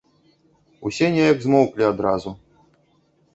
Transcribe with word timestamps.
Усе 0.89 1.09
неяк 1.17 1.37
змоўклі 1.43 1.83
адразу. 1.91 2.35